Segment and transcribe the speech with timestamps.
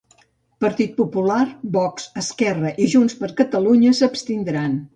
[0.63, 1.43] Partit Popular,
[1.75, 4.79] Vox, Esquerra i Junts per Catalunya s'abstindran.